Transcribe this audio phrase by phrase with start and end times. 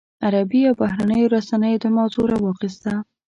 [0.25, 2.91] عربي او بهرنیو رسنیو دا موضوع راواخیسته.